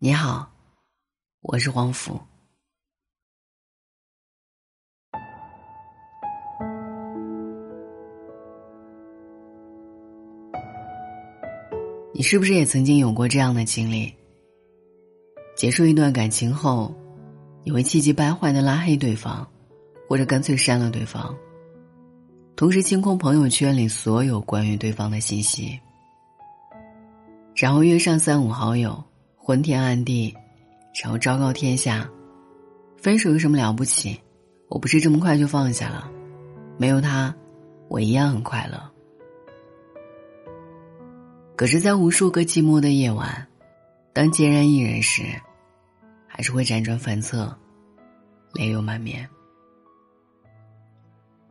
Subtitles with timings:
[0.00, 0.48] 你好，
[1.40, 2.20] 我是黄甫。
[12.14, 14.14] 你是不是也曾经有过这样的经历？
[15.56, 16.94] 结束一段感情后，
[17.64, 19.44] 你会气急败坏的拉黑对方，
[20.08, 21.36] 或者干脆删了对方，
[22.54, 25.80] 同时清空朋友圈里所有关于对方的信息，
[27.56, 29.02] 然后约上三五好友，
[29.48, 30.36] 昏天暗地。
[31.02, 32.06] 然后昭告天下，
[32.98, 34.20] 分手有什么了不起？
[34.68, 36.10] 我不是这么快就放下了，
[36.76, 37.34] 没有他，
[37.88, 38.78] 我一样很快乐。
[41.56, 43.48] 可是，在无数个寂寞的夜晚，
[44.12, 45.22] 当孑然一人时，
[46.26, 47.50] 还是会辗转反侧，
[48.52, 49.26] 泪流满面。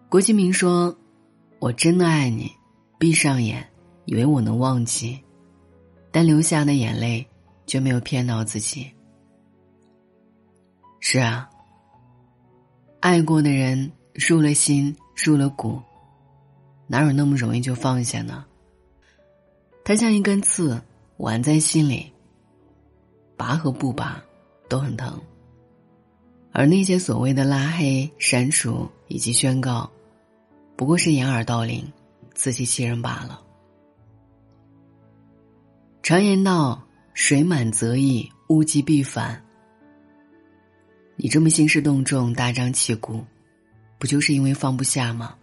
[0.08, 0.96] 郭敬明说
[1.58, 2.52] ：“我真的爱你，
[3.00, 3.68] 闭上眼，
[4.06, 5.20] 以为我能忘记，
[6.12, 7.28] 但流下的眼泪
[7.68, 8.90] 却没有骗到自己。”
[11.00, 11.48] 是啊，
[13.00, 15.80] 爱过的人入了心，入了骨，
[16.88, 18.44] 哪有那么容易就放下呢？
[19.86, 20.82] 它像一根刺，
[21.18, 22.12] 挽在心里，
[23.38, 24.22] 拔和不拔
[24.68, 25.22] 都很疼。
[26.52, 29.90] 而那些所谓的拉黑、删除以及宣告，
[30.76, 31.90] 不过是掩耳盗铃、
[32.34, 33.42] 自欺欺人罢了。
[36.02, 36.82] 常言道
[37.20, 39.44] ：“水满则溢，物极必反。”
[41.18, 43.26] 你这么兴师动众、大张旗鼓，
[43.98, 45.34] 不就是因为放不下吗？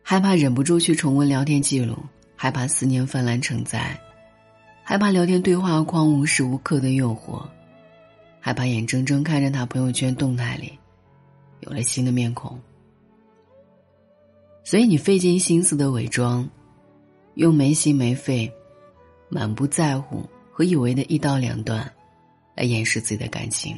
[0.00, 1.98] 害怕忍不住去重温聊天记录，
[2.36, 4.00] 害怕思念泛滥成灾，
[4.84, 7.44] 害怕聊天对话框无时无刻的诱惑，
[8.38, 10.78] 害怕眼睁睁看着他朋友圈动态里
[11.62, 12.56] 有了新的面孔，
[14.62, 16.48] 所以你费尽心思的伪装，
[17.34, 18.50] 用没心没肺、
[19.34, 21.90] 满不在乎和以为的一刀两断，
[22.54, 23.74] 来掩饰自己的感情。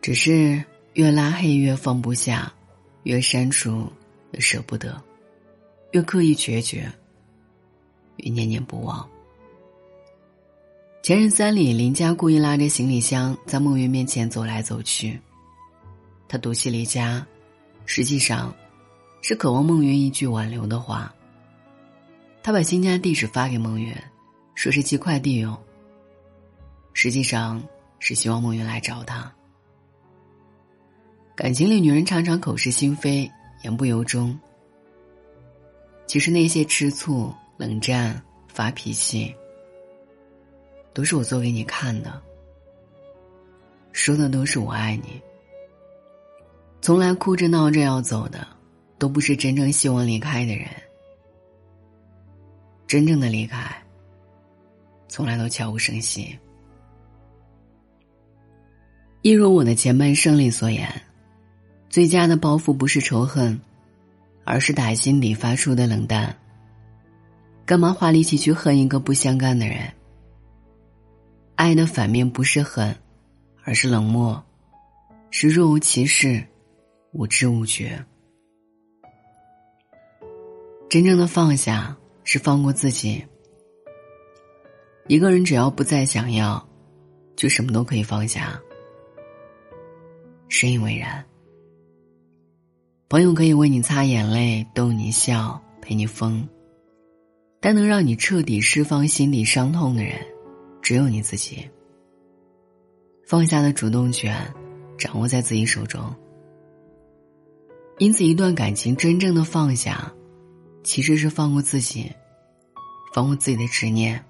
[0.00, 2.50] 只是越拉黑越放不下，
[3.02, 3.92] 越删除
[4.30, 4.98] 越舍不得，
[5.90, 6.90] 越刻意决绝，
[8.16, 9.06] 越念念不忘。
[11.02, 15.20] 前任三里，林佳故意拉着行李箱在梦云面前走来走去。
[16.26, 17.26] 他赌气离家，
[17.84, 18.54] 实际上
[19.20, 21.14] 是渴望梦云一句挽留的话。
[22.42, 23.94] 他把新家地址发给梦云，
[24.54, 25.56] 说是寄快递用。
[26.92, 27.62] 实际上
[28.00, 29.32] 是希望梦云来找他。
[31.36, 33.30] 感情里，女人常常口是心非，
[33.62, 34.38] 言不由衷。
[36.06, 39.34] 其实那些吃醋、冷战、发脾气，
[40.92, 42.20] 都是我做给你看的，
[43.92, 45.22] 说的都是我爱你。
[46.80, 48.46] 从来哭着闹着要走的，
[48.98, 50.66] 都不是真正希望离开的人。
[52.92, 53.74] 真正的离开，
[55.08, 56.38] 从来都悄无声息。
[59.22, 60.86] 一如我的前半生里所言。
[61.88, 63.58] 最佳的报复不是仇恨，
[64.44, 66.36] 而是打心底发出的冷淡。
[67.64, 69.90] 干嘛花力气去恨一个不相干的人？
[71.54, 72.94] 爱的反面不是恨，
[73.64, 74.44] 而是冷漠，
[75.30, 76.44] 是若无其事，
[77.12, 78.04] 无知无觉。
[80.90, 83.24] 真正的放下是放过自己。
[85.08, 86.66] 一个人只要不再想要，
[87.36, 88.60] 就什么都可以放下。
[90.48, 91.24] 深以为然。
[93.08, 96.48] 朋友可以为你擦眼泪、逗你笑、陪你疯，
[97.60, 100.14] 但能让你彻底释放心底伤痛的人，
[100.80, 101.68] 只有你自己。
[103.26, 104.34] 放下的主动权，
[104.96, 106.02] 掌握在自己手中。
[107.98, 110.12] 因此，一段感情真正的放下，
[110.82, 112.10] 其实是放过自己，
[113.14, 114.22] 放过自己的执念。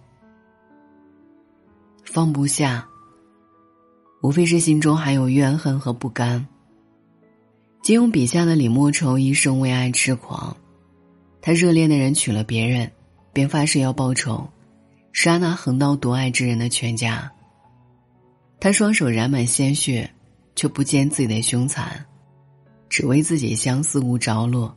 [2.05, 2.87] 放不下，
[4.23, 6.47] 无非是心中还有怨恨和不甘。
[7.83, 10.57] 金庸笔下的李莫愁一生为爱痴狂，
[11.41, 12.91] 他热恋的人娶了别人，
[13.33, 14.49] 便发誓要报仇，
[15.13, 17.33] 杀那横刀夺爱之人的全家。
[18.61, 20.09] 他双手染满鲜血，
[20.55, 22.05] 却不见自己的凶残，
[22.89, 24.77] 只为自己相思无着落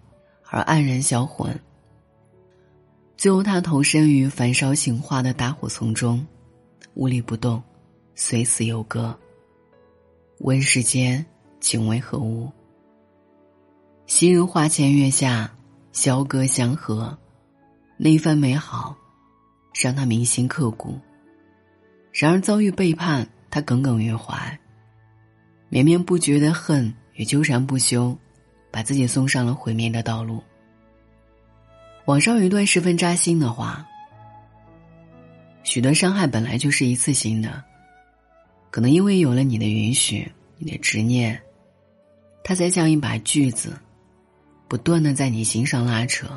[0.55, 1.53] 而黯然销魂。
[3.17, 6.25] 最后，他投身于焚烧情话的大火丛中，
[6.93, 7.61] 无力不动，
[8.15, 9.13] 随死犹歌。
[10.39, 11.25] 问世间
[11.59, 12.49] 情为何物？
[14.05, 15.53] 昔日花前月下，
[15.91, 17.17] 萧歌相和，
[17.97, 18.95] 那一番美好，
[19.73, 20.97] 让他铭心刻骨。
[22.13, 24.57] 然而遭遇背叛，他耿耿于怀，
[25.67, 28.17] 绵绵不绝的恨与纠缠不休，
[28.75, 30.43] 把自己送上了毁灭的道路。
[32.07, 33.87] 网上有一段十分扎心的话：
[35.63, 37.63] 许多伤害本来就是一次性的，
[38.71, 41.41] 可能因为有了你的允许，你的执念，
[42.43, 43.79] 它才像一把锯子，
[44.67, 46.27] 不断的在你心上拉扯。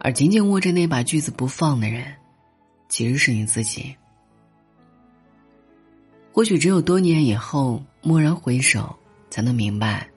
[0.00, 2.12] 而紧紧握着那把锯子不放的人，
[2.88, 3.94] 其实是你自己。
[6.32, 8.98] 或许只有多年以后，蓦然回首，
[9.30, 10.08] 才能明白，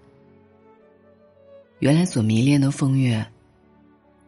[1.79, 3.25] 原来所迷恋的风月，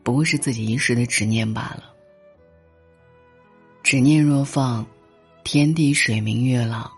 [0.04, 1.94] 不过是自己一时的执念罢了。
[3.84, 4.86] 执念若放，
[5.44, 6.92] 天地水明月朗；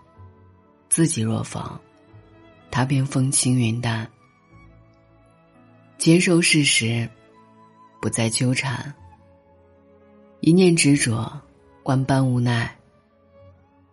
[0.88, 1.80] 自己若放，
[2.70, 4.10] 他便风轻云淡。
[5.98, 7.08] 接受事实，
[8.00, 8.92] 不再纠缠。
[10.40, 11.30] 一念执着，
[11.84, 12.66] 万般无奈；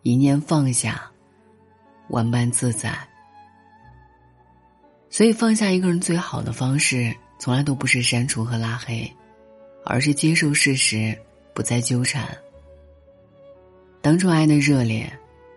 [0.02, 1.12] 一念放下，
[2.10, 2.98] 万般自在。
[5.18, 9.12] 所以，放下一个人最好的方式，从来都不是删除和拉黑，
[9.84, 11.18] 而是接受事实，
[11.56, 12.38] 不再纠缠。
[14.00, 15.12] 当初爱的热烈，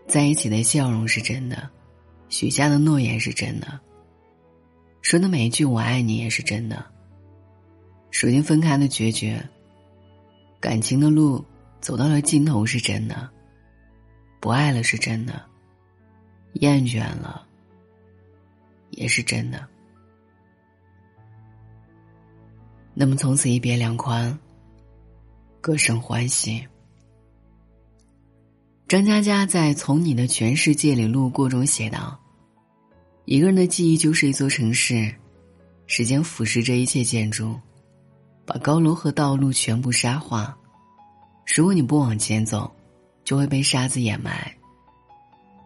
[0.09, 1.69] 在一起的笑容是真的，
[2.31, 3.79] 许下的诺言是真的，
[5.03, 6.83] 说的每一句“我爱你”也是真的。
[8.11, 9.47] 如今分开的决绝，
[10.59, 11.45] 感情的路
[11.83, 13.29] 走到了尽头是真的，
[14.41, 15.45] 不爱了是真的，
[16.55, 17.47] 厌倦了
[19.01, 19.67] 也是真的。
[22.93, 24.39] 那么从此一别两宽，
[25.59, 26.63] 各生欢喜。
[28.87, 32.21] 张嘉佳在《从你的全世界里路过》中写道
[33.25, 35.15] ：“一个人的记忆就是一座城市，
[35.87, 37.59] 时间腐蚀着一切建筑，
[38.45, 40.55] 把高楼和道路全部沙化。
[41.57, 42.71] 如果你不往前走，
[43.25, 44.55] 就会被沙子掩埋。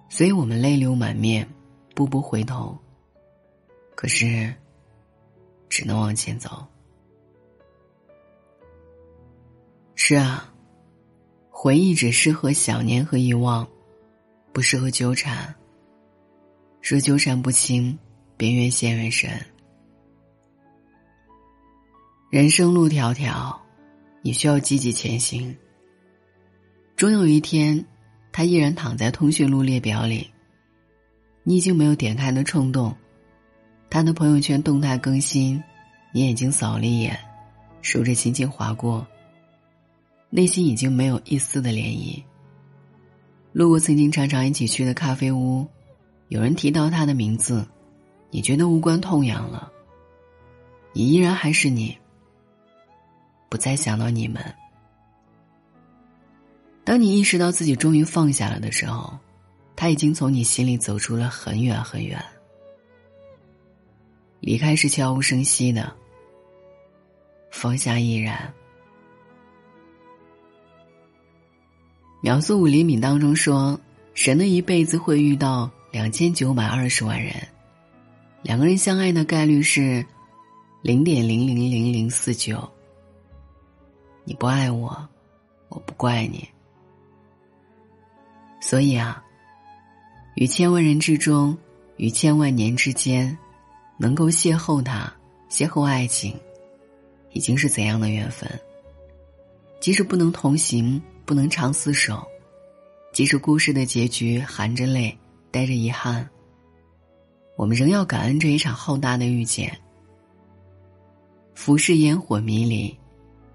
[0.08, 1.48] 所以我们泪流满面，
[1.96, 2.78] 步步回头。
[3.94, 4.52] 可是，
[5.68, 6.66] 只能往前走。
[9.94, 10.50] 是啊。”
[11.56, 13.66] 回忆只适合想念和遗忘，
[14.52, 15.54] 不适合纠缠。
[16.82, 17.98] 若纠缠不清，
[18.36, 19.30] 便越陷越深。
[22.30, 23.56] 人生路迢迢，
[24.20, 25.56] 你需要积极前行。
[26.96, 27.82] 终有一天，
[28.30, 30.30] 他依然躺在通讯录列表里，
[31.44, 32.94] 你已经没有点开的冲动。
[33.94, 35.62] 他的朋友圈动态更新，
[36.10, 37.16] 你眼睛扫了一眼，
[37.80, 39.06] 数着轻轻划过。
[40.30, 42.20] 内心已经没有一丝的涟漪。
[43.52, 45.64] 路过曾经常常一起去的咖啡屋，
[46.26, 47.64] 有人提到他的名字，
[48.32, 49.70] 你觉得无关痛痒了。
[50.92, 51.96] 你依然还是你，
[53.48, 54.44] 不再想到你们。
[56.82, 59.16] 当你意识到自己终于放下了的时候，
[59.76, 62.20] 他已经从你心里走出了很远很远。
[64.44, 65.90] 离开是悄无声息的，
[67.50, 68.52] 放下亦然。
[72.20, 73.80] 秒速五厘米当中说，
[74.12, 77.34] 神的一辈子会遇到两千九百二十万人，
[78.42, 80.04] 两个人相爱的概率是
[80.82, 82.70] 零点零零零零四九。
[84.24, 85.08] 你不爱我，
[85.70, 86.46] 我不怪你。
[88.60, 89.24] 所以啊，
[90.34, 91.56] 于千万人之中，
[91.96, 93.38] 于千万年之间，
[93.96, 95.12] 能够邂逅他，
[95.50, 96.38] 邂逅爱情，
[97.32, 98.48] 已经是怎样的缘分？
[99.80, 101.00] 即使不能同行。
[101.26, 102.22] 不能长厮守，
[103.10, 105.18] 即使故事的结局含着泪，
[105.50, 106.28] 带着遗憾，
[107.56, 109.74] 我们仍要感恩这一场浩大的遇见。
[111.54, 112.94] 浮世烟火迷离，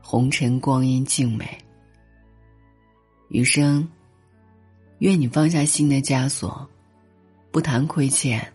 [0.01, 1.55] 红尘光阴静美。
[3.27, 3.87] 余生，
[4.97, 6.67] 愿你放下心的枷锁，
[7.51, 8.51] 不谈亏欠，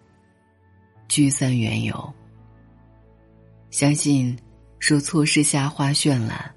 [1.15, 2.13] 聚散缘由。
[3.71, 4.37] 相信，
[4.81, 6.53] 若错失夏花绚烂。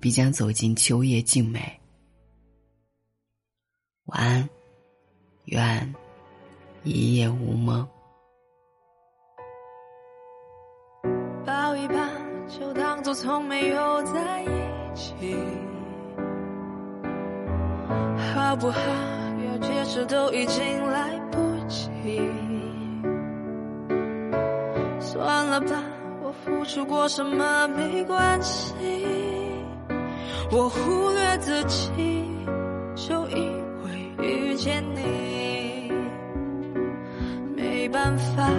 [0.00, 1.60] 必将走进秋叶静美。
[4.06, 4.48] 晚安，
[5.44, 5.94] 愿
[6.82, 7.86] 一夜无梦。
[11.44, 11.94] 抱一抱，
[12.48, 14.46] 就当作从没有在一
[14.94, 15.14] 起，
[18.34, 18.80] 好不好？
[19.46, 21.38] 要解释都已经来不
[21.68, 22.53] 及。
[25.14, 25.68] 算了吧，
[26.24, 28.74] 我付出过什么没关系。
[30.50, 32.26] 我忽略自己，
[32.96, 35.92] 就因为遇见你，
[37.54, 38.50] 没办法，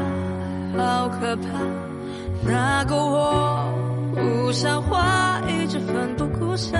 [0.78, 1.50] 好可怕。
[2.42, 3.70] 那个我
[4.16, 6.80] 不像话，一直奋不顾身，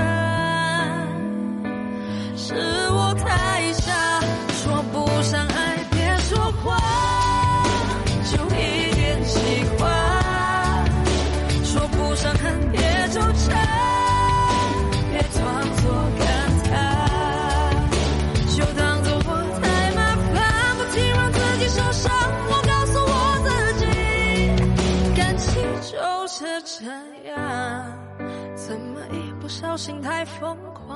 [26.78, 26.84] 这
[27.30, 27.38] 样，
[28.54, 30.94] 怎么一不小心太疯狂？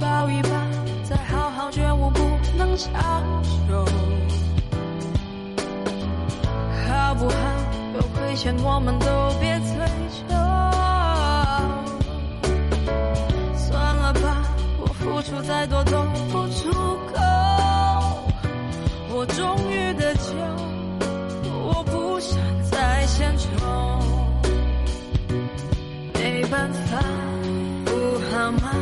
[0.00, 0.50] 抱一抱，
[1.02, 2.20] 再好好觉悟，不
[2.56, 3.84] 能长久，
[6.86, 7.34] 好不好？
[7.96, 9.06] 有亏欠，我们都
[9.40, 9.74] 别追
[10.28, 10.45] 究。
[15.46, 17.14] 再多都不出口。
[19.10, 20.34] 我终于的救，
[21.48, 23.46] 我不想再献丑。
[26.14, 26.98] 没办法，
[27.84, 27.90] 不
[28.30, 28.72] 好吗？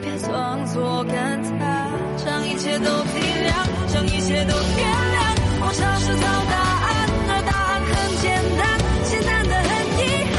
[0.00, 3.52] 别装作感叹，将一切都体谅，
[3.92, 5.18] 将一切都原谅。
[5.58, 6.88] 我尝试找答案，
[7.28, 8.24] 而答案很简
[8.56, 8.64] 单，
[9.04, 10.00] 简单的很遗
[10.34, 10.36] 憾。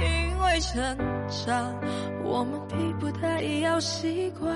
[0.00, 0.04] 因
[0.42, 0.72] 为成
[1.28, 1.50] 长，
[2.24, 4.52] 我们逼不得已要习惯；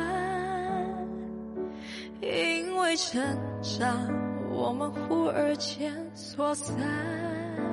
[2.20, 3.22] 因为成
[3.62, 4.08] 长，
[4.50, 6.74] 我们忽而间说散。
[6.74, 7.65] 就散。